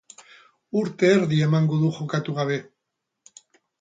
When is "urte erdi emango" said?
0.79-1.79